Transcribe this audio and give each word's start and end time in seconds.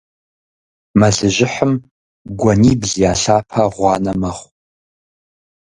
Мэлыжьыхьым 0.99 1.73
гуэнибл 2.39 2.91
я 3.09 3.13
лъапэ 3.21 3.63
гъуанэ 3.75 4.13
мэхъу. 4.21 4.49